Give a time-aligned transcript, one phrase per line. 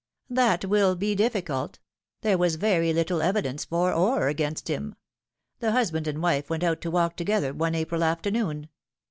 [0.41, 1.77] "That will be difficult.
[2.21, 4.95] There was very little evidence for or against him.
[5.59, 8.69] The husband and wife went out to walk to gether one April afternoon.